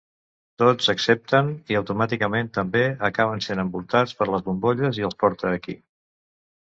Tots 0.61 0.87
accepten, 0.93 1.49
i 1.73 1.75
automàticament 1.79 2.49
també 2.57 2.81
acaben 3.09 3.43
sent 3.49 3.61
envoltats 3.65 4.15
per 4.23 4.29
les 4.31 4.47
bombolles 4.49 5.01
i 5.03 5.07
els 5.09 5.19
porta 5.25 5.53
aquí. 5.59 5.77